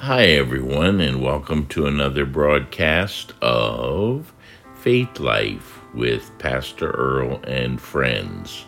Hi, 0.00 0.24
everyone, 0.24 1.00
and 1.00 1.22
welcome 1.22 1.66
to 1.68 1.86
another 1.86 2.26
broadcast 2.26 3.32
of 3.40 4.30
Faith 4.74 5.18
Life 5.18 5.80
with 5.94 6.30
Pastor 6.38 6.90
Earl 6.90 7.40
and 7.44 7.80
friends. 7.80 8.66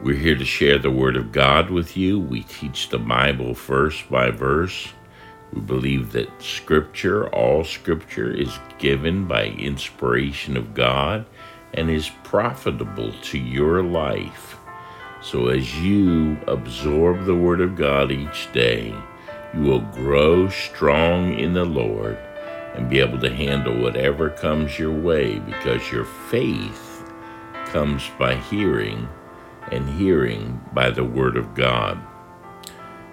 We're 0.00 0.14
here 0.14 0.36
to 0.36 0.44
share 0.44 0.78
the 0.78 0.92
Word 0.92 1.16
of 1.16 1.32
God 1.32 1.70
with 1.70 1.96
you. 1.96 2.20
We 2.20 2.44
teach 2.44 2.88
the 2.88 3.00
Bible 3.00 3.54
verse 3.54 4.00
by 4.02 4.30
verse. 4.30 4.86
We 5.52 5.60
believe 5.60 6.12
that 6.12 6.40
Scripture, 6.40 7.28
all 7.30 7.64
Scripture, 7.64 8.30
is 8.30 8.56
given 8.78 9.26
by 9.26 9.46
inspiration 9.46 10.56
of 10.56 10.72
God 10.72 11.26
and 11.74 11.90
is 11.90 12.12
profitable 12.22 13.12
to 13.22 13.38
your 13.38 13.82
life. 13.82 14.56
So 15.20 15.48
as 15.48 15.80
you 15.80 16.38
absorb 16.46 17.24
the 17.24 17.36
Word 17.36 17.60
of 17.60 17.74
God 17.74 18.12
each 18.12 18.50
day, 18.52 18.94
you 19.54 19.60
will 19.60 19.80
grow 19.80 20.48
strong 20.48 21.38
in 21.38 21.52
the 21.52 21.64
Lord 21.64 22.18
and 22.74 22.88
be 22.88 23.00
able 23.00 23.18
to 23.20 23.34
handle 23.34 23.80
whatever 23.80 24.30
comes 24.30 24.78
your 24.78 24.92
way 24.92 25.38
because 25.38 25.92
your 25.92 26.04
faith 26.04 27.10
comes 27.66 28.08
by 28.18 28.36
hearing 28.36 29.08
and 29.70 29.88
hearing 29.90 30.60
by 30.72 30.90
the 30.90 31.04
Word 31.04 31.36
of 31.36 31.54
God. 31.54 32.00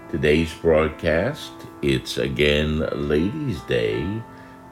Today's 0.10 0.54
broadcast, 0.54 1.52
it's 1.82 2.18
again 2.18 2.80
Ladies' 2.94 3.62
Day, 3.62 4.22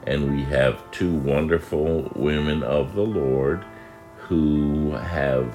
and 0.06 0.34
we 0.34 0.42
have 0.44 0.90
two 0.90 1.14
wonderful 1.14 2.10
women 2.16 2.62
of 2.62 2.94
the 2.94 3.02
Lord 3.02 3.64
who 4.16 4.92
have 4.92 5.54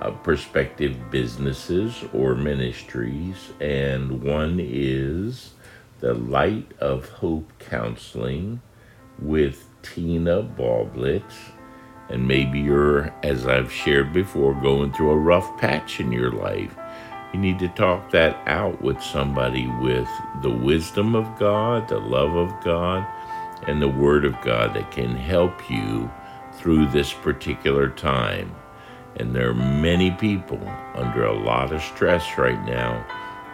uh, 0.00 0.10
prospective 0.10 1.10
businesses 1.10 2.04
or 2.12 2.34
ministries, 2.34 3.52
and 3.60 4.22
one 4.22 4.60
is 4.60 5.52
the 6.00 6.14
Light 6.14 6.70
of 6.78 7.08
Hope 7.08 7.52
Counseling 7.58 8.60
with 9.20 9.66
Tina 9.82 10.42
Baublitz. 10.42 11.34
And 12.08 12.26
maybe 12.26 12.60
you're, 12.60 13.12
as 13.22 13.46
I've 13.46 13.72
shared 13.72 14.12
before, 14.12 14.54
going 14.54 14.92
through 14.92 15.10
a 15.10 15.18
rough 15.18 15.58
patch 15.58 16.00
in 16.00 16.10
your 16.12 16.32
life. 16.32 16.74
You 17.34 17.40
need 17.40 17.58
to 17.58 17.68
talk 17.68 18.10
that 18.12 18.38
out 18.46 18.80
with 18.80 19.02
somebody 19.02 19.66
with 19.82 20.08
the 20.42 20.50
wisdom 20.50 21.14
of 21.14 21.38
God, 21.38 21.88
the 21.88 21.98
love 21.98 22.34
of 22.34 22.64
God, 22.64 23.06
and 23.66 23.82
the 23.82 23.88
Word 23.88 24.24
of 24.24 24.40
God 24.40 24.74
that 24.74 24.90
can 24.90 25.14
help 25.14 25.70
you 25.70 26.10
through 26.54 26.86
this 26.86 27.12
particular 27.12 27.90
time. 27.90 28.54
And 29.18 29.34
there 29.34 29.50
are 29.50 29.54
many 29.54 30.10
people 30.12 30.60
under 30.94 31.24
a 31.24 31.38
lot 31.38 31.72
of 31.72 31.82
stress 31.82 32.38
right 32.38 32.64
now. 32.64 33.04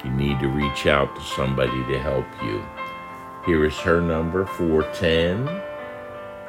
You 0.04 0.10
need 0.10 0.38
to 0.40 0.48
reach 0.48 0.86
out 0.86 1.14
to 1.16 1.22
somebody 1.22 1.84
to 1.86 1.98
help 1.98 2.26
you. 2.42 2.62
Here 3.46 3.64
is 3.64 3.76
her 3.78 4.00
number 4.00 4.44
410 4.44 5.46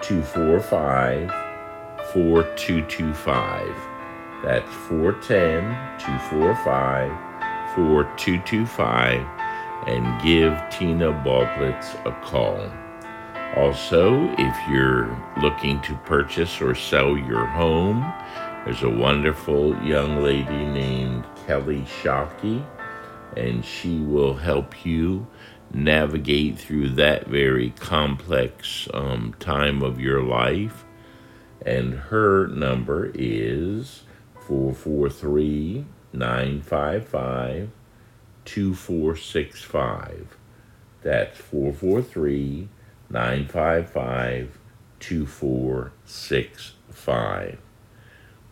245 0.02 1.32
4225. 2.14 3.76
That's 4.44 4.74
410 4.88 5.64
245 6.00 7.76
4225 7.76 9.26
and 9.88 10.22
give 10.22 10.54
Tina 10.70 11.12
Baublitz 11.24 11.96
a 12.06 12.12
call. 12.22 12.70
Also, 13.56 14.30
if 14.38 14.70
you're 14.70 15.16
looking 15.42 15.82
to 15.82 15.96
purchase 16.00 16.62
or 16.62 16.76
sell 16.76 17.18
your 17.18 17.46
home, 17.46 18.02
there's 18.66 18.82
a 18.82 18.90
wonderful 18.90 19.78
young 19.84 20.24
lady 20.24 20.66
named 20.66 21.24
Kelly 21.46 21.86
Shockey, 22.02 22.66
and 23.38 23.64
she 23.64 24.00
will 24.00 24.34
help 24.34 24.84
you 24.84 25.28
navigate 25.72 26.58
through 26.58 26.90
that 26.96 27.28
very 27.28 27.70
complex 27.70 28.88
um, 28.92 29.36
time 29.40 29.84
of 29.84 30.00
your 30.00 30.24
life. 30.24 30.84
And 31.64 31.94
her 31.94 32.48
number 32.48 33.12
is 33.14 34.02
443 34.48 35.86
955 36.12 37.70
2465. 38.46 40.38
That's 41.04 41.38
443 41.38 42.68
955 43.12 44.58
2465. 45.00 47.60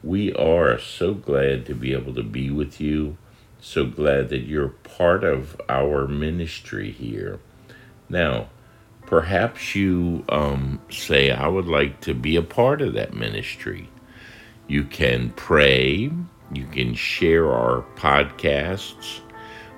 We 0.04 0.34
are 0.34 0.78
so 0.80 1.14
glad 1.14 1.66
to 1.68 1.74
be 1.74 1.94
able 1.94 2.14
to 2.16 2.24
be 2.24 2.50
with 2.52 2.82
you. 2.82 3.18
So 3.62 3.86
glad 3.86 4.28
that 4.30 4.42
you're 4.42 4.68
part 4.68 5.24
of 5.24 5.60
our 5.70 6.06
ministry 6.08 6.92
here. 6.92 7.40
Now, 8.10 8.50
perhaps 9.06 9.76
you 9.76 10.26
um, 10.28 10.82
say, 10.90 11.32
I 11.32 11.48
would 11.48 11.68
like 11.68 12.02
to 12.02 12.14
be 12.14 12.36
a 12.36 12.42
part 12.42 12.82
of 12.82 12.94
that 12.96 13.14
ministry. 13.14 13.90
You 14.68 14.84
can 14.84 15.30
pray, 15.38 16.12
you 16.52 16.66
can 16.66 16.96
share 16.96 17.50
our 17.50 17.86
podcasts. 17.96 19.22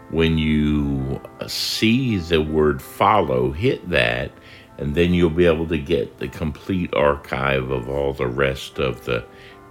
When 0.09 0.39
you 0.39 1.21
see 1.45 2.17
the 2.17 2.41
word 2.41 2.81
follow, 2.81 3.51
hit 3.51 3.87
that, 3.89 4.31
and 4.77 4.95
then 4.95 5.13
you'll 5.13 5.29
be 5.29 5.45
able 5.45 5.67
to 5.67 5.77
get 5.77 6.17
the 6.17 6.27
complete 6.27 6.93
archive 6.95 7.69
of 7.69 7.89
all 7.89 8.13
the 8.13 8.27
rest 8.27 8.79
of 8.79 9.05
the 9.05 9.23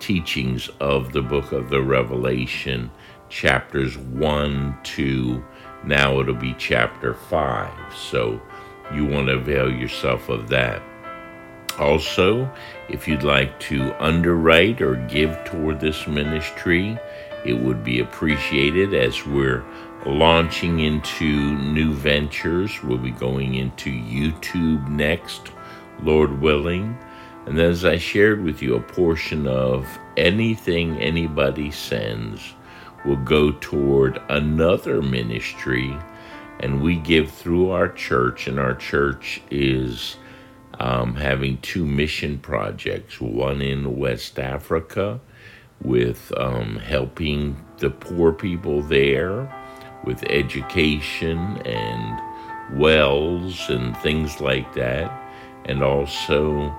teachings 0.05 0.69
of 0.81 1.15
the 1.15 1.23
book 1.23 1.53
of 1.53 1.71
the 1.71 1.81
Revelation, 1.81 2.91
chapters 3.31 3.97
1 3.97 4.77
to 4.83 5.43
now 5.83 6.21
it'll 6.21 6.35
be 6.35 6.55
chapter 6.59 7.15
5. 7.15 7.97
So 7.97 8.39
you 8.93 9.07
want 9.07 9.29
to 9.29 9.37
avail 9.37 9.73
yourself 9.73 10.29
of 10.29 10.51
that. 10.51 10.83
Also, 11.79 12.53
if 12.91 13.09
you'd 13.09 13.23
like 13.23 13.59
to 13.61 13.95
underwrite 13.99 14.83
or 14.83 14.97
give 15.09 15.43
toward 15.45 15.81
this 15.81 16.07
ministry, 16.07 16.99
it 17.47 17.55
would 17.55 17.83
be 17.83 18.01
appreciated 18.01 18.93
as 18.93 19.25
we're 19.25 19.65
launching 20.05 20.81
into 20.81 21.57
new 21.57 21.95
ventures. 21.95 22.83
We'll 22.83 22.99
be 22.99 23.11
going 23.11 23.55
into 23.55 23.91
YouTube 23.91 24.87
next, 24.87 25.51
Lord 26.03 26.43
willing. 26.43 26.99
And 27.47 27.59
as 27.59 27.85
I 27.85 27.99
shared 27.99 28.43
with 28.43 28.63
you, 28.63 28.75
a 28.77 28.81
portion 28.81 29.47
of 29.47 29.87
anything 30.17 30.99
anybody 31.01 31.71
sends 31.71 32.55
will 33.05 33.17
go 33.17 33.53
toward 33.53 34.21
another 34.31 35.03
ministry, 35.03 35.95
and 36.61 36.83
we 36.83 36.97
give 36.97 37.31
through 37.31 37.71
our 37.71 37.89
church, 37.89 38.47
and 38.47 38.59
our 38.59 38.75
church 38.75 39.43
is 39.51 40.17
um, 40.81 41.15
having 41.15 41.59
two 41.59 41.85
mission 41.85 42.39
projects 42.39 43.21
one 43.21 43.61
in 43.61 43.99
West 43.99 44.39
Africa 44.39 45.21
with 45.83 46.33
um, 46.39 46.77
helping 46.77 47.63
the 47.79 47.91
poor 47.91 48.33
people 48.33 48.81
there 48.83 49.53
with 50.05 50.23
education 50.31 51.39
and 51.67 52.79
wells 52.79 53.69
and 53.69 53.97
things 53.99 54.41
like 54.41 54.73
that, 54.75 55.13
and 55.67 55.83
also 55.83 56.75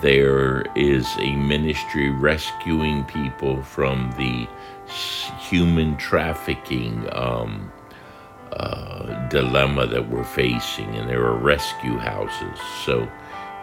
there 0.00 0.64
is 0.74 1.08
a 1.18 1.34
ministry 1.36 2.10
rescuing 2.10 3.04
people 3.04 3.62
from 3.62 4.12
the 4.16 4.48
human 5.40 5.96
trafficking 5.96 7.08
um, 7.12 7.70
uh, 8.52 9.28
dilemma 9.28 9.86
that 9.86 10.08
we're 10.08 10.24
facing, 10.24 10.96
and 10.96 11.08
there 11.08 11.24
are 11.24 11.36
rescue 11.36 11.96
houses. 11.96 12.58
So, 12.84 13.08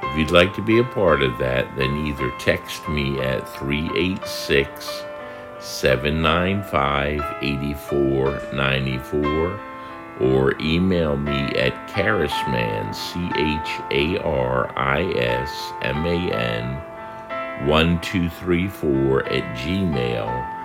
if 0.02 0.18
you'd 0.18 0.32
like 0.32 0.54
to 0.56 0.62
be 0.62 0.80
a 0.80 0.84
part 0.84 1.22
of 1.22 1.38
that, 1.40 1.76
then 1.78 2.08
either 2.08 2.32
text 2.40 2.88
me 2.90 3.20
at 3.20 3.48
386 3.58 5.04
795 5.60 7.22
8494 7.42 9.69
or 10.20 10.54
email 10.62 11.18
me 11.18 11.54
at 11.56 11.88
charisman, 11.90 12.94
C 12.94 13.32
H 13.36 13.82
A 13.92 14.18
R 14.24 14.72
I 14.78 15.04
S 15.14 15.74
M 15.82 16.06
A 16.06 16.32
N 16.34 16.82
1234 17.68 19.26
at 19.26 19.58
gmail.com. 19.58 20.60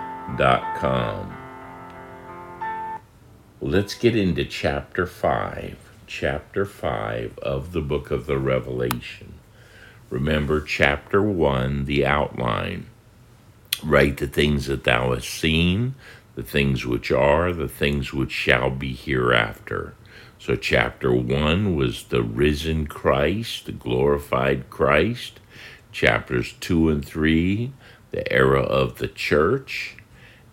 Let's 3.61 3.95
get 3.95 4.15
into 4.15 4.45
chapter 4.45 5.05
5, 5.05 5.77
chapter 6.07 6.65
5 6.65 7.37
of 7.39 7.71
the 7.73 7.81
book 7.81 8.11
of 8.11 8.27
the 8.27 8.37
Revelation. 8.37 9.33
Remember, 10.09 10.61
chapter 10.61 11.21
1, 11.21 11.85
the 11.85 12.05
outline. 12.05 12.85
Write 13.83 14.17
the 14.17 14.27
things 14.27 14.67
that 14.67 14.83
thou 14.85 15.13
hast 15.13 15.29
seen, 15.29 15.95
the 16.35 16.43
things 16.43 16.85
which 16.85 17.11
are, 17.11 17.51
the 17.51 17.67
things 17.67 18.13
which 18.13 18.31
shall 18.31 18.69
be 18.69 18.93
hereafter. 18.93 19.95
So, 20.37 20.55
chapter 20.55 21.13
one 21.13 21.75
was 21.75 22.05
the 22.05 22.21
risen 22.21 22.87
Christ, 22.87 23.65
the 23.65 23.71
glorified 23.71 24.69
Christ. 24.69 25.39
Chapters 25.91 26.53
two 26.59 26.89
and 26.89 27.03
three, 27.03 27.71
the 28.11 28.31
era 28.31 28.61
of 28.61 28.97
the 28.97 29.07
church. 29.07 29.97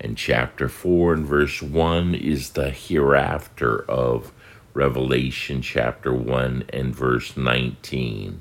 And 0.01 0.17
chapter 0.17 0.69
four 0.69 1.13
and 1.13 1.27
verse 1.27 1.61
one 1.61 2.15
is 2.15 2.51
the 2.51 2.71
hereafter 2.71 3.85
of 3.91 4.33
Revelation 4.75 5.61
chapter 5.61 6.15
1 6.15 6.65
and 6.71 6.97
verse 6.97 7.37
19. 7.37 8.41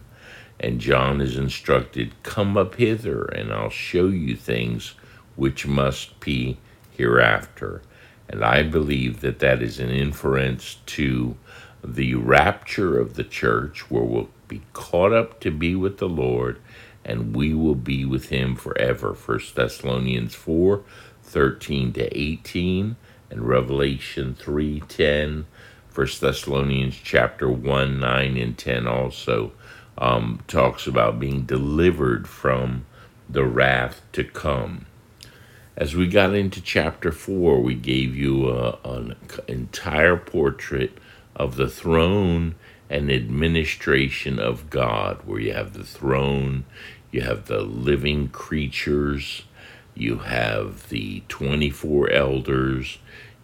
And 0.60 0.80
John 0.80 1.20
is 1.20 1.36
instructed, 1.36 2.14
Come 2.24 2.56
up 2.56 2.76
hither, 2.76 3.24
and 3.24 3.52
I'll 3.52 3.70
show 3.70 4.08
you 4.08 4.36
things 4.36 4.94
which 5.36 5.68
must 5.68 6.20
be 6.22 6.58
hereafter. 7.02 7.82
And 8.30 8.44
I 8.46 8.64
believe 8.64 9.22
that 9.22 9.40
that 9.40 9.62
is 9.62 9.80
an 9.80 9.90
inference 9.90 10.78
to 10.98 11.36
the 11.84 12.16
rapture 12.16 13.00
of 13.00 13.16
the 13.16 13.24
church, 13.24 13.90
where 13.90 14.04
we'll 14.04 14.30
be 14.48 14.62
caught 14.74 15.12
up 15.12 15.40
to 15.42 15.52
be 15.52 15.76
with 15.76 15.98
the 15.98 16.08
Lord, 16.10 16.60
and 17.04 17.36
we 17.36 17.54
will 17.54 17.76
be 17.76 18.06
with 18.06 18.30
him 18.30 18.56
forever. 18.56 19.14
1 19.14 19.40
Thessalonians 19.56 20.36
4 20.36 20.84
13 21.24 21.94
to 21.94 22.18
18, 22.18 22.96
and 23.30 23.48
Revelation 23.48 24.36
3 24.36 24.82
10 24.82 25.46
First 25.92 26.22
Thessalonians 26.22 26.96
chapter 27.04 27.50
1, 27.50 28.00
9, 28.00 28.38
and 28.38 28.58
10 28.58 28.88
also 28.88 29.52
um, 29.98 30.40
talks 30.48 30.88
about 30.88 31.20
being 31.20 31.42
delivered 31.42 32.30
from 32.30 32.86
the 33.30 33.44
wrath 33.44 34.02
to 34.14 34.24
come. 34.24 34.86
As 35.78 35.96
we 35.96 36.08
got 36.08 36.34
into 36.36 36.62
chapter 36.62 37.12
4, 37.12 37.62
we 37.62 37.76
gave 37.76 38.16
you 38.16 38.50
a, 38.50 38.78
an 38.84 39.16
entire 39.48 40.18
portrait 40.18 40.98
of 41.36 41.56
the 41.56 41.70
throne 41.70 42.56
and 42.90 43.10
administration 43.10 44.38
of 44.38 44.70
God, 44.70 45.22
where 45.26 45.40
you 45.40 45.54
have 45.54 45.74
the 45.74 45.86
throne, 45.86 46.66
you 47.12 47.22
have 47.22 47.46
the 47.46 47.62
living 47.62 48.28
creatures, 48.30 49.44
you 49.96 50.20
have 50.20 50.90
the 50.90 51.24
24 51.30 52.12
elders, 52.12 52.98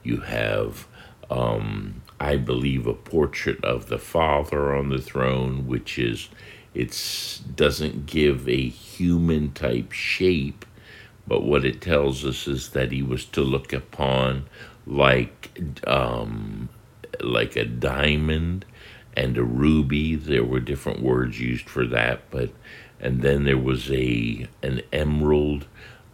you 0.04 0.22
have 0.22 0.88
um, 1.30 2.02
I 2.20 2.38
believe, 2.38 2.88
a 2.88 2.94
portrait 2.94 3.64
of 3.64 3.88
the 3.88 3.98
Father 4.00 4.76
on 4.76 4.90
the 4.90 5.02
throne, 5.02 5.68
which 5.68 6.00
is 6.00 6.30
it 6.74 7.42
doesn't 7.56 8.06
give 8.06 8.48
a 8.48 8.70
human 8.70 9.52
type 9.52 9.92
shape, 9.92 10.66
but 11.28 11.44
what 11.44 11.66
it 11.66 11.82
tells 11.82 12.26
us 12.26 12.48
is 12.48 12.70
that 12.70 12.92
he 12.92 13.02
was 13.02 13.26
to 13.26 13.42
look 13.42 13.74
upon 13.74 14.46
like 14.86 15.60
um, 15.86 16.70
like 17.20 17.56
a 17.56 17.66
diamond 17.66 18.66
and 19.16 19.38
a 19.38 19.44
ruby. 19.44 20.16
There 20.16 20.44
were 20.44 20.60
different 20.60 21.02
words 21.02 21.40
used 21.40 21.70
for 21.70 21.86
that, 21.88 22.30
but 22.32 22.52
and 23.00 23.22
then 23.22 23.44
there 23.44 23.58
was 23.58 23.92
a 23.92 24.48
an 24.64 24.82
emerald 24.94 25.66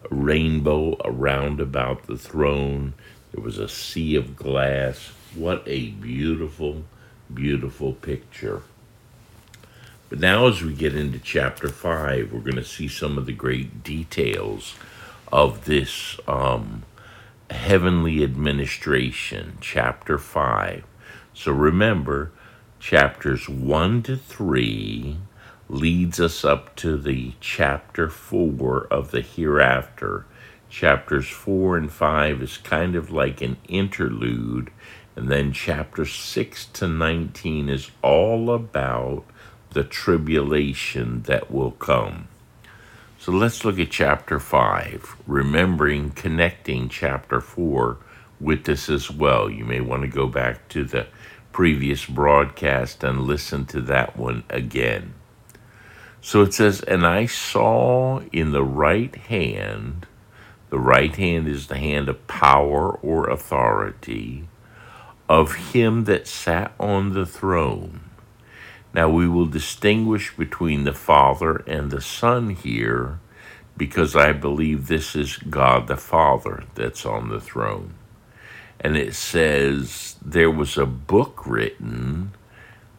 rainbow 0.09 0.97
around 1.05 1.61
about 1.61 2.07
the 2.07 2.17
throne. 2.17 2.93
There 3.31 3.43
was 3.43 3.57
a 3.57 3.69
sea 3.69 4.15
of 4.15 4.35
glass 4.35 5.11
what 5.35 5.63
a 5.65 5.87
beautiful, 5.89 6.83
beautiful 7.33 7.93
picture. 7.93 8.61
But 10.09 10.19
now, 10.19 10.47
as 10.47 10.61
we 10.61 10.73
get 10.73 10.95
into 10.95 11.17
chapter 11.17 11.69
5, 11.69 12.31
we're 12.31 12.39
going 12.39 12.55
to 12.55 12.63
see 12.63 12.87
some 12.87 13.17
of 13.17 13.25
the 13.25 13.33
great 13.33 13.83
details 13.83 14.75
of 15.33 15.65
this 15.65 16.19
um, 16.27 16.83
heavenly 17.49 18.23
administration, 18.23 19.57
chapter 19.59 20.19
5. 20.19 20.83
So 21.33 21.51
remember, 21.51 22.31
chapters 22.79 23.49
1 23.49 24.03
to 24.03 24.15
3 24.15 25.17
leads 25.69 26.19
us 26.19 26.45
up 26.45 26.75
to 26.75 26.97
the 26.97 27.33
chapter 27.39 28.11
4 28.11 28.85
of 28.91 29.09
the 29.09 29.21
hereafter. 29.21 30.27
Chapters 30.69 31.27
4 31.27 31.77
and 31.77 31.91
5 31.91 32.43
is 32.43 32.57
kind 32.57 32.95
of 32.95 33.09
like 33.09 33.41
an 33.41 33.57
interlude 33.67 34.69
and 35.15 35.29
then 35.29 35.51
chapter 35.51 36.05
6 36.05 36.65
to 36.67 36.87
19 36.87 37.69
is 37.69 37.89
all 38.03 38.51
about 38.51 39.23
the 39.71 39.83
tribulation 39.83 41.23
that 41.23 41.49
will 41.49 41.71
come. 41.71 42.27
So 43.23 43.31
let's 43.31 43.63
look 43.63 43.79
at 43.79 43.89
chapter 43.89 44.37
5, 44.37 45.15
remembering 45.27 46.09
connecting 46.09 46.89
chapter 46.89 47.39
4 47.39 47.97
with 48.41 48.65
this 48.65 48.89
as 48.89 49.09
well. 49.09 49.49
You 49.49 49.63
may 49.63 49.79
want 49.79 50.01
to 50.01 50.09
go 50.09 50.27
back 50.27 50.67
to 50.71 50.83
the 50.83 51.07
previous 51.53 52.05
broadcast 52.05 53.01
and 53.01 53.21
listen 53.21 53.65
to 53.67 53.79
that 53.79 54.17
one 54.17 54.43
again. 54.49 55.13
So 56.19 56.41
it 56.41 56.53
says, 56.53 56.81
And 56.81 57.07
I 57.07 57.25
saw 57.27 58.19
in 58.33 58.51
the 58.51 58.65
right 58.65 59.15
hand, 59.15 60.05
the 60.69 60.77
right 60.77 61.15
hand 61.15 61.47
is 61.47 61.67
the 61.67 61.77
hand 61.77 62.09
of 62.09 62.27
power 62.27 62.91
or 62.91 63.29
authority 63.29 64.49
of 65.29 65.55
him 65.71 66.03
that 66.03 66.27
sat 66.27 66.73
on 66.77 67.13
the 67.13 67.25
throne. 67.25 68.01
Now 68.93 69.09
we 69.09 69.27
will 69.27 69.47
distinguish 69.47 70.35
between 70.35 70.83
the 70.83 70.93
Father 70.93 71.63
and 71.67 71.89
the 71.89 72.01
Son 72.01 72.51
here 72.51 73.19
because 73.75 74.15
I 74.15 74.33
believe 74.33 74.87
this 74.87 75.15
is 75.15 75.37
God 75.37 75.87
the 75.87 75.97
Father 75.97 76.63
that's 76.75 77.05
on 77.05 77.29
the 77.29 77.41
throne. 77.41 77.95
And 78.79 78.95
it 78.95 79.15
says 79.15 80.15
there 80.23 80.51
was 80.51 80.77
a 80.77 80.85
book 80.85 81.47
written 81.47 82.33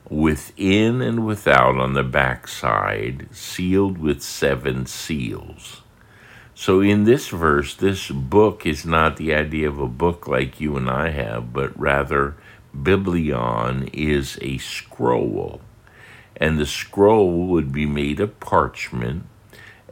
within 0.08 1.00
and 1.00 1.26
without 1.26 1.76
on 1.76 1.94
the 1.94 2.02
backside, 2.02 3.28
sealed 3.32 3.98
with 3.98 4.22
seven 4.22 4.86
seals. 4.86 5.82
So, 6.56 6.80
in 6.80 7.04
this 7.04 7.28
verse, 7.28 7.74
this 7.74 8.10
book 8.10 8.64
is 8.64 8.86
not 8.86 9.16
the 9.16 9.34
idea 9.34 9.68
of 9.68 9.78
a 9.78 9.88
book 9.88 10.28
like 10.28 10.60
you 10.60 10.76
and 10.76 10.88
I 10.88 11.10
have, 11.10 11.52
but 11.52 11.78
rather, 11.78 12.36
Biblion 12.80 13.88
is 13.92 14.38
a 14.40 14.58
scroll. 14.58 15.60
And 16.36 16.58
the 16.58 16.66
scroll 16.66 17.46
would 17.48 17.72
be 17.72 17.86
made 17.86 18.20
of 18.20 18.40
parchment. 18.40 19.24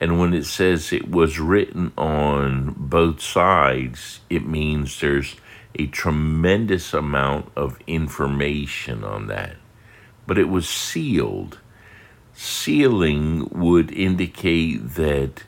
And 0.00 0.18
when 0.18 0.34
it 0.34 0.46
says 0.46 0.92
it 0.92 1.10
was 1.10 1.38
written 1.38 1.92
on 1.96 2.74
both 2.76 3.20
sides, 3.20 4.20
it 4.28 4.46
means 4.46 5.00
there's 5.00 5.36
a 5.78 5.86
tremendous 5.86 6.92
amount 6.92 7.50
of 7.56 7.78
information 7.86 9.04
on 9.04 9.28
that. 9.28 9.56
But 10.26 10.38
it 10.38 10.48
was 10.48 10.68
sealed. 10.68 11.58
Sealing 12.34 13.48
would 13.50 13.92
indicate 13.92 14.94
that 14.94 15.44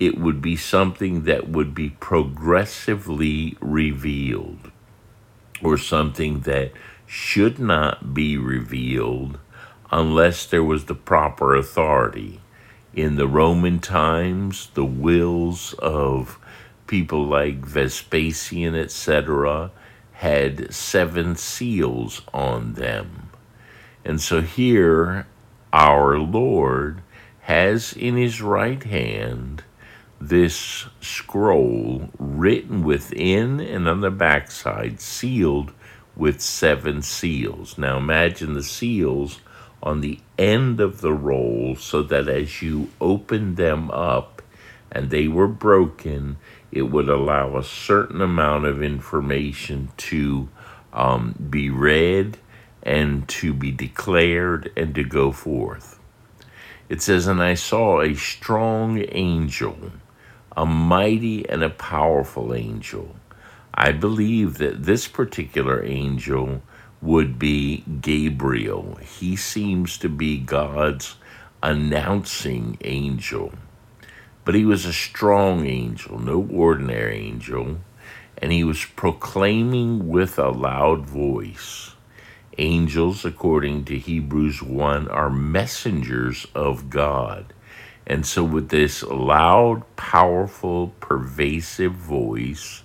it 0.00 0.18
would 0.18 0.42
be 0.42 0.56
something 0.56 1.24
that 1.24 1.48
would 1.48 1.74
be 1.74 1.90
progressively 1.90 3.56
revealed 3.60 4.72
or 5.62 5.78
something 5.78 6.40
that 6.40 6.72
should 7.06 7.58
not 7.58 8.12
be 8.12 8.36
revealed 8.36 9.38
unless 9.92 10.46
there 10.46 10.64
was 10.64 10.86
the 10.86 10.94
proper 10.94 11.54
authority. 11.54 12.40
In 12.94 13.16
the 13.16 13.28
Roman 13.28 13.78
times, 13.78 14.70
the 14.74 14.84
wills 14.84 15.74
of 15.74 16.38
people 16.86 17.26
like 17.26 17.58
Vespasian, 17.58 18.74
etc., 18.74 19.70
had 20.14 20.72
seven 20.72 21.36
seals 21.36 22.22
on 22.32 22.74
them. 22.74 23.30
And 24.04 24.20
so 24.20 24.40
here, 24.40 25.26
our 25.72 26.18
Lord 26.18 27.02
has 27.42 27.92
in 27.92 28.16
his 28.16 28.40
right 28.40 28.82
hand 28.82 29.64
this 30.20 30.86
scroll 31.00 32.08
written 32.18 32.84
within 32.84 33.58
and 33.60 33.88
on 33.88 34.00
the 34.00 34.10
backside, 34.10 35.00
sealed 35.00 35.72
with 36.14 36.40
seven 36.40 37.02
seals. 37.02 37.76
Now 37.76 37.96
imagine 37.96 38.52
the 38.54 38.62
seals 38.62 39.40
on 39.82 40.00
the 40.00 40.20
end 40.38 40.80
of 40.80 41.00
the 41.00 41.12
roll 41.12 41.76
so 41.76 42.02
that 42.04 42.28
as 42.28 42.62
you 42.62 42.90
opened 43.00 43.56
them 43.56 43.90
up 43.90 44.42
and 44.90 45.10
they 45.10 45.28
were 45.28 45.48
broken, 45.48 46.36
it 46.70 46.82
would 46.82 47.08
allow 47.08 47.56
a 47.56 47.64
certain 47.64 48.20
amount 48.20 48.64
of 48.66 48.82
information 48.82 49.90
to 49.96 50.48
um, 50.92 51.34
be 51.50 51.70
read 51.70 52.38
and 52.82 53.28
to 53.28 53.52
be 53.52 53.70
declared 53.70 54.72
and 54.76 54.94
to 54.94 55.04
go 55.04 55.32
forth. 55.32 55.98
It 56.88 57.00
says, 57.00 57.26
And 57.26 57.42
I 57.42 57.54
saw 57.54 58.00
a 58.00 58.14
strong 58.14 59.04
angel 59.10 59.92
a 60.56 60.66
mighty 60.66 61.48
and 61.48 61.62
a 61.62 61.70
powerful 61.70 62.54
angel. 62.54 63.16
I 63.74 63.92
believe 63.92 64.58
that 64.58 64.84
this 64.84 65.08
particular 65.08 65.82
angel 65.84 66.62
would 67.02 67.36
be 67.38 67.84
Gabriel. 68.00 68.96
He 69.02 69.34
seems 69.34 69.98
to 69.98 70.08
be 70.08 70.38
God's 70.38 71.16
announcing 71.62 72.78
angel. 72.82 73.52
But 74.44 74.54
he 74.54 74.64
was 74.64 74.86
a 74.86 74.92
strong 74.92 75.66
angel, 75.66 76.18
no 76.18 76.48
ordinary 76.50 77.18
angel, 77.18 77.78
and 78.38 78.52
he 78.52 78.64
was 78.64 78.84
proclaiming 78.84 80.08
with 80.08 80.38
a 80.38 80.50
loud 80.50 81.06
voice. 81.06 81.92
Angels, 82.58 83.24
according 83.24 83.84
to 83.86 83.98
Hebrews 83.98 84.62
1, 84.62 85.08
are 85.08 85.30
messengers 85.30 86.46
of 86.54 86.90
God. 86.90 87.52
And 88.06 88.26
so, 88.26 88.44
with 88.44 88.68
this 88.68 89.02
loud, 89.04 89.84
powerful, 89.96 90.88
pervasive 91.00 91.92
voice, 91.92 92.82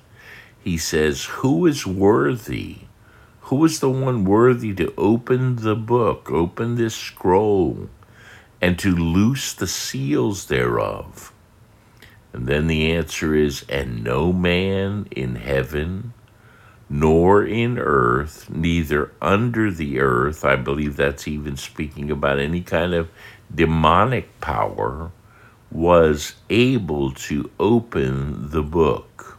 he 0.63 0.77
says, 0.77 1.25
Who 1.25 1.65
is 1.65 1.87
worthy? 1.87 2.77
Who 3.47 3.63
is 3.63 3.79
the 3.79 3.89
one 3.89 4.25
worthy 4.25 4.73
to 4.73 4.93
open 4.97 5.55
the 5.55 5.73
book, 5.73 6.29
open 6.29 6.75
this 6.75 6.93
scroll, 6.93 7.87
and 8.61 8.77
to 8.79 8.93
loose 8.93 9.53
the 9.53 9.67
seals 9.67 10.47
thereof? 10.47 11.31
And 12.33 12.45
then 12.45 12.67
the 12.67 12.91
answer 12.91 13.33
is, 13.33 13.63
And 13.69 14.03
no 14.03 14.33
man 14.33 15.07
in 15.11 15.37
heaven, 15.37 16.11
nor 16.89 17.45
in 17.45 17.79
earth, 17.79 18.49
neither 18.49 19.13
under 19.21 19.71
the 19.71 20.01
earth, 20.01 20.43
I 20.43 20.57
believe 20.57 20.97
that's 20.97 21.25
even 21.25 21.55
speaking 21.55 22.11
about 22.11 22.39
any 22.39 22.59
kind 22.59 22.93
of 22.93 23.09
demonic 23.55 24.41
power, 24.41 25.11
was 25.71 26.35
able 26.49 27.11
to 27.13 27.49
open 27.61 28.49
the 28.49 28.63
book. 28.63 29.36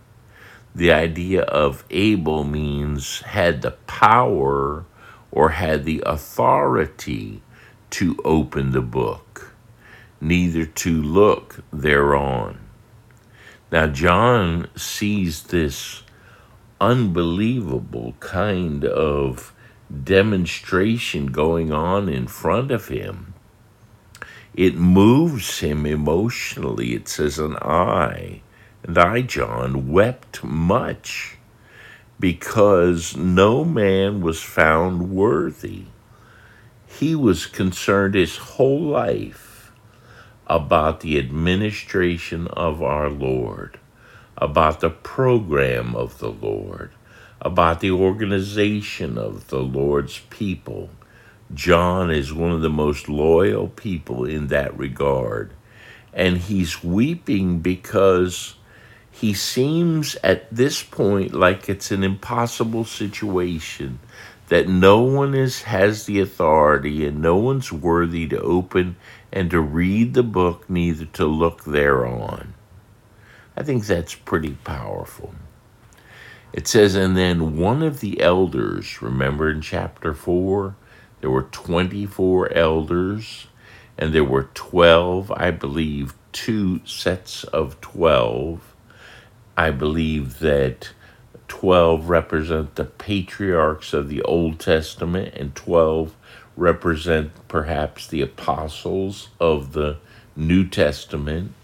The 0.79 0.93
idea 0.93 1.43
of 1.43 1.85
able 1.91 2.45
means 2.45 3.23
had 3.23 3.63
the 3.63 3.73
power 3.73 4.85
or 5.33 5.49
had 5.49 5.85
the 5.85 6.05
authority 6.07 7.43
to 7.91 8.17
open 8.25 8.71
the 8.71 8.81
book, 8.81 9.55
neither 10.21 10.65
to 10.65 11.03
look 11.03 11.65
thereon. 11.73 12.61
Now, 13.73 13.89
John 13.89 14.69
sees 14.77 15.43
this 15.43 16.05
unbelievable 16.81 18.15
kind 18.21 18.85
of 18.85 19.53
demonstration 20.05 21.33
going 21.33 21.73
on 21.73 22.09
in 22.09 22.29
front 22.29 22.71
of 22.71 22.87
him. 22.87 23.35
It 24.55 24.77
moves 24.77 25.59
him 25.59 25.87
emotionally. 25.87 26.95
It 26.95 27.09
says, 27.09 27.41
an 27.41 27.57
I, 27.57 28.43
and 28.85 28.99
I, 28.99 29.23
John, 29.23 29.91
wept 29.93 30.45
much 30.45 31.37
because 32.21 33.17
no 33.17 33.65
man 33.65 34.21
was 34.21 34.43
found 34.43 35.11
worthy. 35.11 35.85
He 36.87 37.15
was 37.15 37.47
concerned 37.47 38.15
his 38.15 38.37
whole 38.37 38.81
life 38.81 39.73
about 40.47 41.01
the 41.01 41.19
administration 41.19 42.47
of 42.49 42.83
our 42.83 43.11
Lord 43.11 43.79
about 44.39 44.81
the 44.81 44.91
program 44.91 45.97
of 45.97 46.19
the 46.19 46.31
Lord, 46.31 46.93
about 47.43 47.81
the 47.81 47.91
organization 47.91 49.19
of 49.19 49.49
the 49.49 49.61
Lord's 49.61 50.21
people. 50.31 50.91
John 51.53 52.11
is 52.11 52.33
one 52.33 52.53
of 52.53 52.61
the 52.61 52.71
most 52.71 53.09
loyal 53.09 53.69
people 53.69 54.25
in 54.25 54.47
that 54.49 54.77
regard. 54.79 55.53
And 56.13 56.39
he's 56.39 56.85
weeping 56.85 57.61
because 57.61 58.55
he 59.21 59.35
seems 59.35 60.17
at 60.23 60.53
this 60.55 60.83
point 60.83 61.35
like 61.35 61.69
it's 61.69 61.91
an 61.91 62.05
impossible 62.05 62.85
situation 62.85 63.99
that 64.49 64.69
no 64.69 65.01
one 65.01 65.35
is 65.35 65.63
has 65.63 66.07
the 66.07 66.21
authority 66.21 67.07
and 67.07 67.21
no 67.21 67.37
one's 67.37 67.73
worthy 67.73 68.27
to 68.27 68.41
open 68.41 68.97
and 69.33 69.51
to 69.51 69.61
read 69.61 70.15
the 70.15 70.23
book 70.23 70.69
neither 70.71 71.05
to 71.05 71.27
look 71.27 71.65
thereon 71.65 72.55
I 73.59 73.65
think 73.65 73.87
that's 73.87 74.15
pretty 74.15 74.55
powerful. 74.63 75.35
It 76.53 76.69
says, 76.69 76.95
and 76.95 77.17
then 77.17 77.57
one 77.57 77.83
of 77.83 77.99
the 77.99 78.21
elders, 78.21 79.03
remember 79.03 79.51
in 79.51 79.63
chapter 79.63 80.15
4, 80.15 80.77
there 81.21 81.31
were 81.31 81.43
24 81.43 82.53
elders, 82.53 83.49
and 83.99 84.13
there 84.13 84.23
were 84.23 84.49
12, 84.55 85.33
I 85.33 85.51
believe, 85.51 86.15
two 86.31 86.81
sets 86.87 87.43
of 87.43 87.81
12. 87.81 88.77
I 89.59 89.73
believe 89.73 90.39
that 90.39 90.91
12 91.49 92.09
represent 92.09 92.77
the 92.77 92.85
patriarchs 92.85 93.93
of 93.93 94.09
the 94.09 94.23
Old 94.23 94.61
Testament, 94.61 95.35
and 95.35 95.53
12 95.57 96.15
represent 96.57 97.33
perhaps 97.49 98.07
the 98.07 98.23
apostles 98.23 99.31
of 99.41 99.73
the 99.73 99.97
New 100.37 100.65
Testament. 100.65 101.55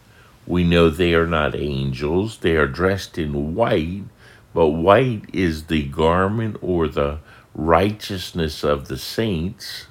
We 0.44 0.64
know 0.64 0.90
they 0.90 1.14
are 1.14 1.28
not 1.28 1.54
angels. 1.54 2.38
They 2.38 2.56
are 2.56 2.66
dressed 2.66 3.16
in 3.16 3.54
white, 3.54 4.02
but 4.52 4.70
white 4.70 5.26
is 5.32 5.66
the 5.66 5.84
garment 5.84 6.56
or 6.60 6.88
the 6.88 7.20
righteousness 7.54 8.64
of 8.64 8.88
the 8.88 8.98
saints. 8.98 9.86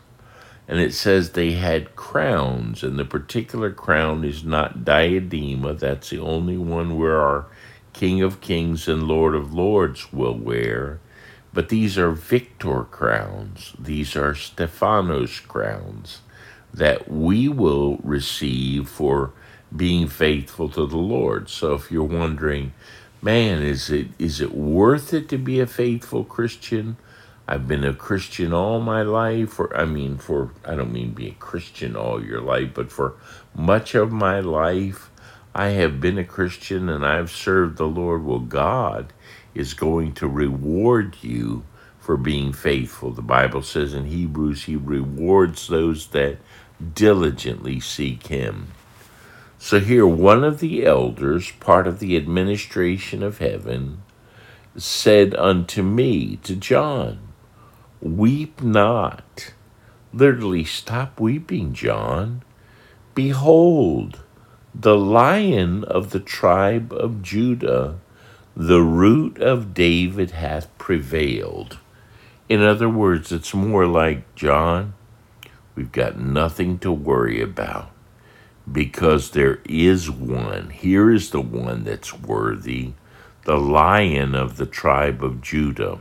And 0.68 0.82
it 0.82 0.94
says 0.94 1.30
they 1.30 1.54
had 1.54 1.96
crowns, 1.96 2.84
and 2.84 3.00
the 3.00 3.06
particular 3.06 3.72
crown 3.72 4.26
is 4.26 4.44
not 4.44 4.80
diadema. 4.80 5.80
That's 5.80 6.10
the 6.10 6.20
only 6.20 6.58
one 6.58 6.98
where 6.98 7.22
our 7.22 7.46
King 7.94 8.22
of 8.22 8.42
Kings 8.42 8.88
and 8.88 9.08
Lord 9.08 9.36
of 9.36 9.54
Lords 9.54 10.12
will 10.12 10.38
wear. 10.38 11.00
But 11.54 11.70
these 11.70 11.98
are 11.98 12.12
victor 12.12 12.84
crowns, 12.84 13.74
these 13.78 14.16
are 14.16 14.34
Stephanos 14.34 15.40
crowns 15.40 16.22
that 16.74 17.10
we 17.10 17.48
will 17.48 17.98
receive 17.98 18.90
for 18.90 19.32
being 19.76 20.08
faithful 20.08 20.70
to 20.70 20.86
the 20.88 20.98
Lord. 20.98 21.50
So 21.50 21.74
if 21.76 21.92
you're 21.92 22.04
wondering, 22.04 22.74
man, 23.22 23.62
is 23.62 23.90
it 23.90 24.08
is 24.18 24.42
it 24.42 24.54
worth 24.54 25.14
it 25.14 25.30
to 25.30 25.38
be 25.38 25.60
a 25.60 25.68
faithful 25.68 26.24
Christian? 26.24 26.98
I've 27.48 27.68
been 27.68 27.84
a 27.84 27.94
Christian 27.94 28.54
all 28.54 28.80
my 28.80 29.02
life, 29.02 29.60
or 29.60 29.76
I 29.76 29.86
mean, 29.86 30.18
for 30.18 30.52
I 30.66 30.76
don't 30.76 30.94
mean 30.94 31.12
be 31.12 31.28
a 31.28 31.34
Christian 31.34 31.96
all 31.96 32.24
your 32.24 32.42
life, 32.42 32.72
but 32.74 32.92
for 32.92 33.16
much 33.54 33.96
of 33.96 34.12
my 34.12 34.40
life, 34.40 35.10
I 35.56 35.70
have 35.70 36.02
been 36.02 36.18
a 36.18 36.24
Christian 36.24 36.90
and 36.90 37.06
I've 37.06 37.32
served 37.32 37.78
the 37.78 37.88
Lord. 37.88 38.26
Well, 38.26 38.40
God 38.40 39.14
is 39.54 39.74
going 39.74 40.14
to 40.14 40.28
reward 40.28 41.18
you 41.22 41.64
for 42.00 42.18
being 42.18 42.52
faithful. 42.54 43.12
The 43.12 43.22
Bible 43.22 43.62
says 43.62 43.94
in 43.94 44.06
Hebrews, 44.06 44.64
He 44.64 44.76
rewards 44.76 45.68
those 45.68 46.08
that 46.08 46.38
diligently 46.96 47.80
seek 47.80 48.28
Him. 48.28 48.68
So 49.60 49.80
here, 49.80 50.06
one 50.06 50.44
of 50.44 50.60
the 50.60 50.86
elders, 50.86 51.52
part 51.52 51.88
of 51.88 52.00
the 52.00 52.18
administration 52.18 53.24
of 53.24 53.38
heaven, 53.38 54.02
said 54.76 55.36
unto 55.36 55.84
me, 55.84 56.38
to 56.38 56.56
John, 56.56 57.20
Weep 58.02 58.62
not. 58.62 59.54
Literally, 60.12 60.66
stop 60.66 61.20
weeping, 61.20 61.74
John. 61.74 62.44
Behold, 63.16 64.20
the 64.76 64.98
lion 64.98 65.84
of 65.84 66.10
the 66.10 66.20
tribe 66.20 66.92
of 66.94 67.22
Judah, 67.22 68.00
the 68.56 68.82
root 68.82 69.40
of 69.40 69.74
David, 69.74 70.32
hath 70.32 70.76
prevailed. 70.78 71.80
In 72.50 72.62
other 72.62 72.90
words, 72.90 73.32
it's 73.32 73.54
more 73.54 73.86
like, 73.86 74.36
John, 74.36 74.94
we've 75.76 75.92
got 75.92 76.20
nothing 76.20 76.80
to 76.80 76.92
worry 76.92 77.42
about 77.42 77.92
because 78.72 79.32
there 79.32 79.60
is 79.66 80.10
one. 80.10 80.70
Here 80.70 81.12
is 81.12 81.30
the 81.30 81.42
one 81.42 81.84
that's 81.84 82.14
worthy, 82.14 82.94
the 83.46 83.58
lion 83.58 84.36
of 84.36 84.58
the 84.58 84.66
tribe 84.66 85.24
of 85.24 85.42
Judah. 85.42 86.00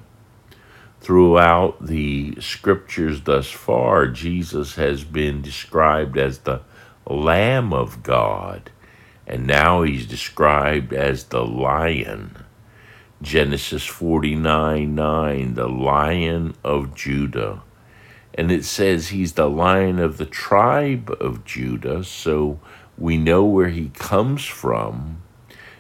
Throughout 1.01 1.87
the 1.87 2.37
scriptures 2.41 3.23
thus 3.23 3.51
far, 3.51 4.07
Jesus 4.07 4.77
has 4.77 5.03
been 5.03 5.43
described 5.43 6.17
as 6.17 6.39
the 6.39 6.61
Lamb 7.07 7.73
of 7.73 8.03
God, 8.03 8.71
and 9.27 9.47
now 9.47 9.83
he's 9.83 10.07
described 10.07 10.93
as 10.93 11.25
the 11.25 11.45
lion. 11.45 12.45
Genesis 13.21 13.85
49 13.87 14.95
9, 14.95 15.55
the 15.55 15.69
lion 15.69 16.55
of 16.65 16.95
Judah. 16.95 17.63
And 18.35 18.51
it 18.51 18.65
says 18.65 19.09
he's 19.09 19.35
the 19.35 19.49
lion 19.49 19.99
of 19.99 20.17
the 20.17 20.27
tribe 20.27 21.15
of 21.21 21.45
Judah, 21.45 22.03
so 22.03 22.59
we 22.99 23.17
know 23.19 23.45
where 23.45 23.69
he 23.69 23.91
comes 23.91 24.45
from. 24.45 25.23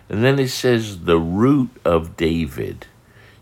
And 0.08 0.22
then 0.22 0.38
it 0.38 0.50
says 0.50 1.04
the 1.04 1.18
root 1.18 1.70
of 1.84 2.16
David. 2.16 2.86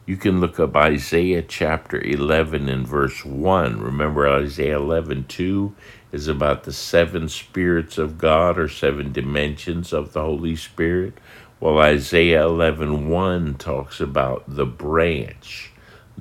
You 0.06 0.16
can 0.16 0.40
look 0.40 0.58
up 0.58 0.76
Isaiah 0.76 1.42
chapter 1.42 2.00
11 2.00 2.68
and 2.68 2.86
verse 2.86 3.24
1. 3.24 3.80
Remember, 3.80 4.28
Isaiah 4.28 4.78
11 4.78 5.26
2 5.28 5.74
is 6.12 6.28
about 6.28 6.64
the 6.64 6.72
seven 6.72 7.28
spirits 7.28 7.98
of 7.98 8.18
God 8.18 8.58
or 8.58 8.68
seven 8.68 9.12
dimensions 9.12 9.92
of 9.92 10.12
the 10.12 10.22
Holy 10.22 10.56
Spirit, 10.56 11.18
while 11.58 11.78
Isaiah 11.78 12.44
11 12.44 13.08
1 13.08 13.54
talks 13.54 14.00
about 14.00 14.44
the 14.46 14.66
branch 14.66 15.70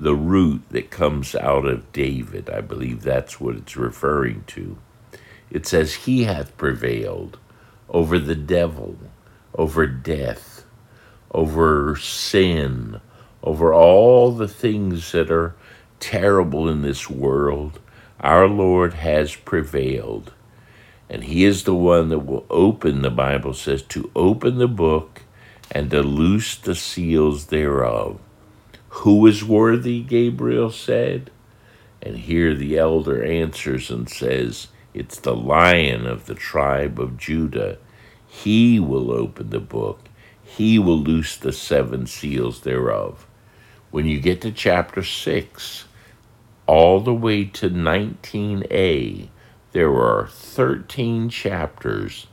the 0.00 0.14
root 0.14 0.62
that 0.70 0.90
comes 0.90 1.34
out 1.34 1.66
of 1.66 1.92
David. 1.92 2.48
I 2.48 2.62
believe 2.62 3.02
that's 3.02 3.38
what 3.38 3.56
it's 3.56 3.76
referring 3.76 4.44
to. 4.48 4.78
It 5.50 5.66
says, 5.66 5.94
He 5.94 6.24
hath 6.24 6.56
prevailed 6.56 7.38
over 7.88 8.18
the 8.18 8.34
devil, 8.34 8.96
over 9.54 9.86
death, 9.86 10.64
over 11.32 11.96
sin, 11.96 13.00
over 13.42 13.74
all 13.74 14.32
the 14.32 14.48
things 14.48 15.12
that 15.12 15.30
are 15.30 15.54
terrible 15.98 16.68
in 16.68 16.80
this 16.80 17.10
world. 17.10 17.78
Our 18.20 18.46
Lord 18.46 18.94
has 18.94 19.34
prevailed. 19.34 20.32
And 21.08 21.24
He 21.24 21.44
is 21.44 21.64
the 21.64 21.74
one 21.74 22.10
that 22.10 22.20
will 22.20 22.46
open, 22.50 23.02
the 23.02 23.10
Bible 23.10 23.54
says, 23.54 23.82
to 23.82 24.10
open 24.14 24.58
the 24.58 24.68
book 24.68 25.22
and 25.70 25.90
to 25.90 26.02
loose 26.02 26.54
the 26.56 26.74
seals 26.74 27.46
thereof. 27.46 28.20
Who 28.90 29.26
is 29.26 29.44
worthy? 29.44 30.00
Gabriel 30.02 30.70
said. 30.70 31.30
And 32.02 32.16
here 32.16 32.54
the 32.54 32.78
elder 32.78 33.24
answers 33.24 33.90
and 33.90 34.08
says, 34.08 34.68
It's 34.94 35.18
the 35.18 35.34
lion 35.34 36.06
of 36.06 36.26
the 36.26 36.34
tribe 36.34 37.00
of 37.00 37.18
Judah. 37.18 37.78
He 38.26 38.78
will 38.78 39.10
open 39.10 39.50
the 39.50 39.60
book, 39.60 40.00
he 40.44 40.78
will 40.78 40.98
loose 40.98 41.36
the 41.36 41.52
seven 41.52 42.06
seals 42.06 42.60
thereof. 42.60 43.26
When 43.90 44.06
you 44.06 44.20
get 44.20 44.40
to 44.42 44.52
chapter 44.52 45.02
6, 45.02 45.84
all 46.70 47.00
the 47.00 47.12
way 47.12 47.44
to 47.44 47.68
19a, 47.68 49.28
there 49.72 49.90
are 49.90 50.28
13 50.28 51.28
chapters 51.28 52.28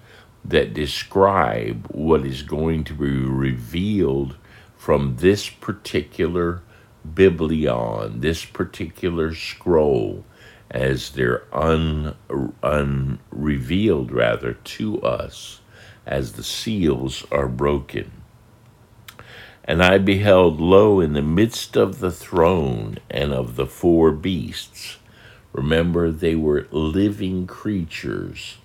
that 0.46 0.76
describe 0.76 1.88
what 1.88 2.24
is 2.24 2.44
going 2.44 2.84
to 2.84 2.94
be 2.94 3.10
revealed 3.10 4.38
from 4.78 5.16
this 5.16 5.50
particular 5.50 6.62
biblion, 7.16 8.22
this 8.22 8.46
particular 8.46 9.34
scroll, 9.34 10.24
as 10.70 11.10
they're 11.10 11.44
un, 11.52 12.14
rather 14.12 14.54
to 14.54 15.02
us 15.02 15.62
as 16.06 16.34
the 16.34 16.44
seals 16.44 17.26
are 17.32 17.48
broken. 17.48 18.12
And 19.68 19.84
I 19.84 19.98
beheld, 19.98 20.62
lo, 20.62 21.02
in 21.02 21.12
the 21.12 21.22
midst 21.22 21.76
of 21.76 22.00
the 22.00 22.12
throne 22.12 23.00
and 23.10 23.34
of 23.34 23.58
the 23.58 23.66
four 23.66 24.12
beasts. 24.12 24.98
Remember, 25.52 26.10
they 26.10 26.36
were 26.36 26.68
living 26.72 27.48
creatures. 27.48 28.60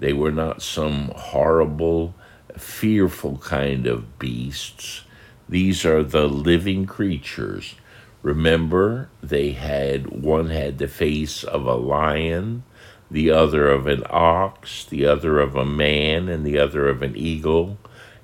They 0.00 0.12
were 0.12 0.32
not 0.32 0.60
some 0.60 1.12
horrible, 1.14 2.14
fearful 2.56 3.38
kind 3.38 3.86
of 3.86 4.18
beasts. 4.18 5.04
These 5.48 5.84
are 5.84 6.02
the 6.02 6.28
living 6.28 6.84
creatures. 6.84 7.76
Remember, 8.22 9.08
they 9.22 9.52
had 9.52 10.22
one 10.22 10.48
had 10.50 10.78
the 10.78 10.88
face 10.88 11.44
of 11.44 11.64
a 11.64 11.74
lion, 11.74 12.64
the 13.10 13.30
other 13.30 13.68
of 13.68 13.86
an 13.86 14.02
ox, 14.10 14.84
the 14.84 15.06
other 15.06 15.38
of 15.38 15.54
a 15.54 15.64
man, 15.64 16.28
and 16.28 16.44
the 16.44 16.58
other 16.58 16.88
of 16.88 17.02
an 17.02 17.16
eagle. 17.16 17.78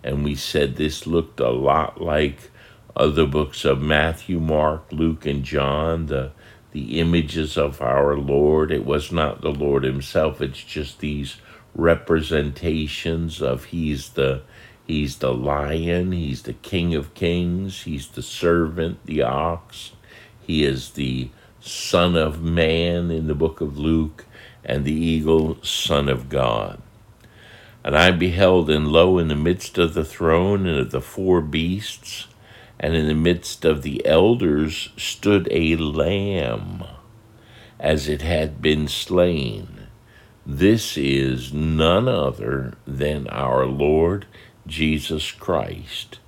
And 0.06 0.24
we 0.24 0.36
said 0.36 0.76
this 0.76 1.06
looked 1.06 1.40
a 1.40 1.50
lot 1.50 2.00
like 2.00 2.50
other 2.94 3.26
books 3.26 3.64
of 3.64 3.82
Matthew, 3.82 4.38
Mark, 4.40 4.86
Luke, 4.92 5.26
and 5.26 5.44
John, 5.44 6.06
the 6.06 6.32
the 6.72 7.00
images 7.00 7.56
of 7.56 7.82
our 7.82 8.16
Lord. 8.16 8.70
It 8.70 8.84
was 8.84 9.10
not 9.10 9.40
the 9.40 9.52
Lord 9.52 9.82
Himself, 9.82 10.40
it's 10.40 10.62
just 10.62 11.00
these 11.00 11.36
representations 11.74 13.42
of 13.42 13.64
He's 13.66 14.10
the 14.10 14.42
He's 14.86 15.16
the 15.16 15.34
lion, 15.34 16.12
he's 16.12 16.42
the 16.42 16.52
king 16.52 16.94
of 16.94 17.12
kings, 17.14 17.82
he's 17.82 18.06
the 18.06 18.22
servant, 18.22 19.04
the 19.04 19.20
ox, 19.22 19.92
he 20.40 20.64
is 20.64 20.90
the 20.90 21.30
son 21.60 22.14
of 22.14 22.40
man 22.40 23.10
in 23.10 23.26
the 23.26 23.34
book 23.34 23.60
of 23.60 23.76
Luke, 23.76 24.26
and 24.64 24.84
the 24.84 24.92
eagle, 24.92 25.58
son 25.64 26.08
of 26.08 26.28
God. 26.28 26.80
And 27.86 27.96
I 27.96 28.10
beheld, 28.10 28.68
and 28.68 28.88
lo, 28.88 29.16
in 29.16 29.28
the 29.28 29.36
midst 29.36 29.78
of 29.78 29.94
the 29.94 30.04
throne 30.04 30.66
and 30.66 30.76
of 30.76 30.90
the 30.90 31.00
four 31.00 31.40
beasts, 31.40 32.26
and 32.80 32.96
in 32.96 33.06
the 33.06 33.14
midst 33.14 33.64
of 33.64 33.82
the 33.82 34.04
elders 34.04 34.88
stood 34.96 35.46
a 35.52 35.76
lamb, 35.76 36.82
as 37.78 38.08
it 38.08 38.22
had 38.22 38.60
been 38.60 38.88
slain. 38.88 39.86
This 40.44 40.96
is 40.96 41.52
none 41.52 42.08
other 42.08 42.74
than 42.88 43.28
our 43.28 43.64
Lord 43.66 44.26
Jesus 44.66 45.30
Christ. 45.30 46.18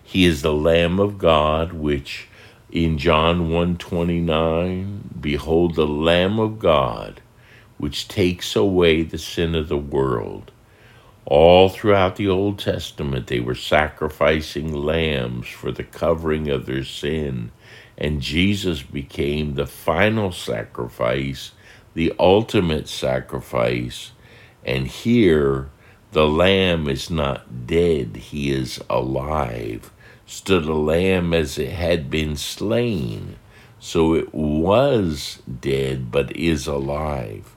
He 0.00 0.24
is 0.24 0.42
the 0.42 0.54
Lamb 0.54 1.00
of 1.00 1.18
God, 1.18 1.72
which 1.72 2.28
in 2.70 2.96
John 2.96 3.50
129, 3.50 5.16
behold 5.20 5.74
the 5.74 5.84
Lamb 5.84 6.38
of 6.38 6.60
God, 6.60 7.20
which 7.76 8.06
takes 8.06 8.54
away 8.54 9.02
the 9.02 9.18
sin 9.18 9.56
of 9.56 9.68
the 9.68 9.76
world. 9.76 10.52
All 11.30 11.68
throughout 11.68 12.16
the 12.16 12.26
Old 12.26 12.58
Testament, 12.58 13.26
they 13.26 13.38
were 13.38 13.54
sacrificing 13.54 14.72
lambs 14.72 15.46
for 15.46 15.70
the 15.70 15.84
covering 15.84 16.48
of 16.48 16.64
their 16.64 16.84
sin, 16.84 17.52
and 17.98 18.22
Jesus 18.22 18.82
became 18.82 19.54
the 19.54 19.66
final 19.66 20.32
sacrifice, 20.32 21.52
the 21.92 22.14
ultimate 22.18 22.88
sacrifice. 22.88 24.12
And 24.64 24.86
here, 24.86 25.68
the 26.12 26.26
lamb 26.26 26.88
is 26.88 27.10
not 27.10 27.66
dead, 27.66 28.16
he 28.16 28.50
is 28.50 28.80
alive. 28.88 29.92
Stood 30.24 30.64
a 30.64 30.72
lamb 30.72 31.34
as 31.34 31.58
it 31.58 31.72
had 31.72 32.08
been 32.08 32.36
slain. 32.36 33.36
So 33.78 34.14
it 34.14 34.32
was 34.32 35.42
dead, 35.60 36.10
but 36.10 36.34
is 36.34 36.66
alive. 36.66 37.54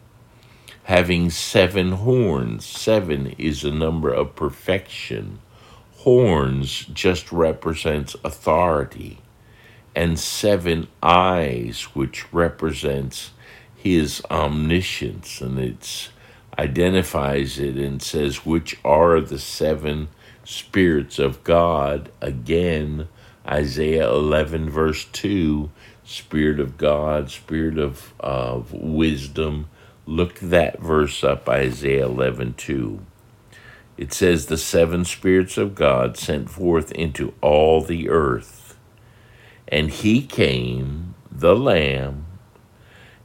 Having 0.92 1.30
seven 1.30 1.94
horns, 1.94 2.66
seven 2.66 3.28
is 3.38 3.64
a 3.64 3.72
number 3.72 4.12
of 4.12 4.36
perfection. 4.36 5.40
Horns 6.00 6.84
just 6.84 7.32
represents 7.32 8.14
authority. 8.26 9.20
And 9.96 10.20
seven 10.20 10.90
eyes, 11.02 11.84
which 11.96 12.34
represents 12.34 13.32
his 13.74 14.22
omniscience, 14.30 15.40
and 15.40 15.58
it 15.58 16.10
identifies 16.60 17.58
it 17.58 17.78
and 17.78 18.02
says, 18.02 18.46
which 18.46 18.78
are 18.84 19.22
the 19.22 19.40
seven 19.40 20.10
spirits 20.44 21.20
of 21.20 21.42
God. 21.46 22.12
Again, 22.20 23.08
Isaiah 23.48 24.12
11, 24.12 24.70
verse 24.70 25.06
2, 25.06 25.72
Spirit 26.04 26.60
of 26.60 26.78
God, 26.78 27.32
Spirit 27.32 27.78
of, 27.80 28.14
of 28.20 28.74
wisdom. 28.74 29.70
Look 30.06 30.40
that 30.40 30.80
verse 30.80 31.24
up, 31.24 31.48
Isaiah 31.48 32.06
11, 32.06 32.56
2. 32.56 33.00
It 33.98 34.14
says, 34.14 34.48
The 34.48 34.58
seven 34.58 35.06
spirits 35.06 35.58
of 35.58 35.76
God 35.76 36.18
sent 36.18 36.50
forth 36.50 36.92
into 36.94 37.34
all 37.42 37.82
the 37.82 38.10
earth. 38.10 38.78
And 39.68 39.90
he 39.90 40.22
came, 40.24 41.14
the 41.32 41.56
Lamb, 41.56 42.26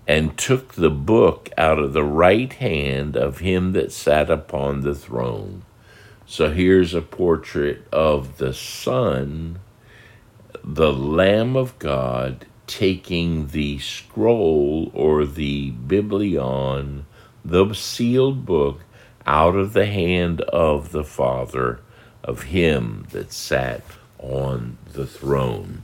and 0.06 0.36
took 0.38 0.74
the 0.74 0.90
book 0.90 1.50
out 1.58 1.78
of 1.78 1.92
the 1.92 2.04
right 2.04 2.52
hand 2.52 3.16
of 3.16 3.38
him 3.38 3.72
that 3.72 3.90
sat 3.90 4.30
upon 4.30 4.82
the 4.82 4.94
throne. 4.94 5.64
So 6.26 6.50
here's 6.50 6.94
a 6.94 7.02
portrait 7.02 7.86
of 7.92 8.38
the 8.38 8.52
Son, 8.52 9.60
the 10.62 10.92
Lamb 10.92 11.56
of 11.56 11.78
God, 11.78 12.46
taking 12.66 13.48
the 13.48 13.78
scroll 13.78 14.90
or 14.94 15.24
the 15.24 15.70
biblion, 15.70 17.06
the 17.44 17.72
sealed 17.72 18.44
book, 18.44 18.80
out 19.26 19.56
of 19.56 19.72
the 19.72 19.86
hand 19.86 20.40
of 20.42 20.92
the 20.92 21.04
Father, 21.04 21.80
of 22.22 22.44
him 22.44 23.06
that 23.10 23.32
sat 23.32 23.82
on 24.18 24.78
the 24.92 25.06
throne. 25.06 25.82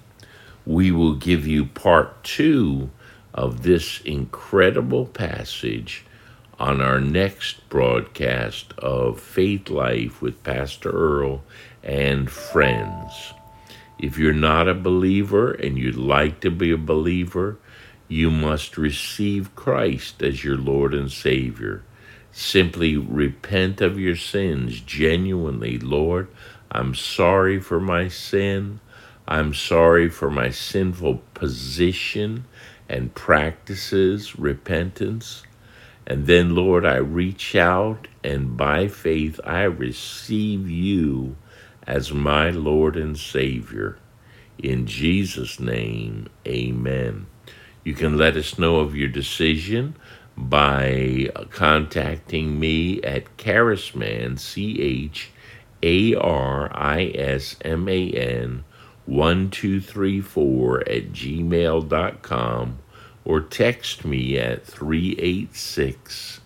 We 0.64 0.90
will 0.90 1.14
give 1.14 1.46
you 1.46 1.66
part 1.66 2.22
two 2.22 2.90
of 3.34 3.62
this 3.62 4.00
incredible 4.02 5.06
passage 5.06 6.04
on 6.58 6.80
our 6.80 7.00
next 7.00 7.68
broadcast 7.68 8.72
of 8.78 9.20
Faith 9.20 9.68
Life 9.70 10.22
with 10.22 10.42
Pastor 10.44 10.90
Earl 10.90 11.42
and 11.82 12.30
friends. 12.30 13.32
If 14.02 14.18
you're 14.18 14.32
not 14.32 14.66
a 14.66 14.74
believer 14.74 15.52
and 15.52 15.78
you'd 15.78 15.94
like 15.94 16.40
to 16.40 16.50
be 16.50 16.72
a 16.72 16.76
believer, 16.76 17.58
you 18.08 18.32
must 18.32 18.76
receive 18.76 19.54
Christ 19.54 20.24
as 20.24 20.42
your 20.42 20.58
Lord 20.58 20.92
and 20.92 21.08
Savior. 21.08 21.84
Simply 22.32 22.96
repent 22.96 23.80
of 23.80 24.00
your 24.00 24.16
sins 24.16 24.80
genuinely. 24.80 25.78
Lord, 25.78 26.26
I'm 26.68 26.96
sorry 26.96 27.60
for 27.60 27.78
my 27.78 28.08
sin. 28.08 28.80
I'm 29.28 29.54
sorry 29.54 30.08
for 30.08 30.32
my 30.32 30.50
sinful 30.50 31.22
position 31.34 32.46
and 32.88 33.14
practices 33.14 34.36
repentance. 34.36 35.44
And 36.08 36.26
then, 36.26 36.56
Lord, 36.56 36.84
I 36.84 36.96
reach 36.96 37.54
out 37.54 38.08
and 38.24 38.56
by 38.56 38.88
faith 38.88 39.38
I 39.44 39.62
receive 39.62 40.68
you 40.68 41.36
as 41.86 42.12
my 42.12 42.50
Lord 42.50 42.96
and 42.96 43.18
Savior. 43.18 43.98
In 44.58 44.86
Jesus' 44.86 45.58
name, 45.58 46.28
amen. 46.46 47.26
You 47.84 47.94
can 47.94 48.16
let 48.16 48.36
us 48.36 48.58
know 48.58 48.76
of 48.76 48.94
your 48.94 49.08
decision 49.08 49.96
by 50.36 51.30
contacting 51.50 52.58
me 52.60 53.02
at 53.02 53.36
Charisman, 53.36 54.38
C 54.38 54.80
H 54.80 55.30
A 55.82 56.14
R 56.14 56.70
I 56.72 57.12
S 57.14 57.56
M 57.62 57.88
A 57.88 58.10
N 58.10 58.64
1234 59.06 60.80
at 60.88 61.12
gmail.com 61.12 62.78
or 63.24 63.40
text 63.40 64.04
me 64.04 64.38
at 64.38 64.64
386 64.64 66.41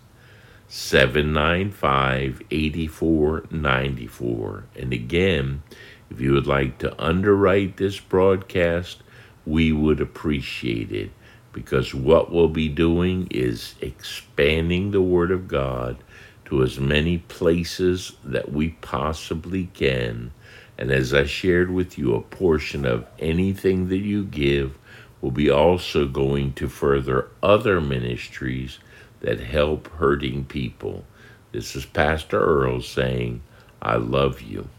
795 0.77 2.43
8494. 2.51 4.65
And 4.75 4.93
again, 4.93 5.63
if 6.11 6.21
you 6.21 6.33
would 6.33 6.45
like 6.45 6.77
to 6.77 7.03
underwrite 7.03 7.77
this 7.77 7.99
broadcast, 7.99 9.01
we 9.43 9.71
would 9.71 9.99
appreciate 9.99 10.91
it 10.91 11.09
because 11.51 11.95
what 11.95 12.31
we'll 12.31 12.47
be 12.47 12.69
doing 12.69 13.27
is 13.31 13.73
expanding 13.81 14.91
the 14.91 15.01
Word 15.01 15.31
of 15.31 15.47
God 15.47 15.97
to 16.45 16.61
as 16.61 16.79
many 16.79 17.17
places 17.17 18.11
that 18.23 18.51
we 18.51 18.69
possibly 18.69 19.71
can. 19.73 20.31
And 20.77 20.91
as 20.91 21.11
I 21.11 21.25
shared 21.25 21.71
with 21.71 21.97
you, 21.97 22.13
a 22.13 22.21
portion 22.21 22.85
of 22.85 23.07
anything 23.17 23.89
that 23.89 23.97
you 23.97 24.23
give 24.23 24.77
will 25.21 25.31
be 25.31 25.49
also 25.49 26.07
going 26.07 26.53
to 26.53 26.69
further 26.69 27.29
other 27.41 27.81
ministries 27.81 28.77
that 29.21 29.39
help 29.39 29.87
hurting 29.93 30.45
people. 30.45 31.03
This 31.51 31.75
is 31.75 31.85
Pastor 31.85 32.39
Earl 32.39 32.81
saying, 32.81 33.41
I 33.81 33.95
love 33.95 34.41
you. 34.41 34.69